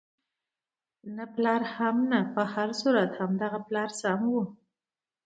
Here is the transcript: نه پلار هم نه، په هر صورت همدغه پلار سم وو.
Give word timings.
نه 1.15 1.25
پلار 1.33 1.61
هم 1.75 1.97
نه، 2.11 2.19
په 2.33 2.41
هر 2.53 2.69
صورت 2.81 3.09
همدغه 3.19 3.59
پلار 3.67 3.89
سم 4.01 4.21
وو. 4.31 4.43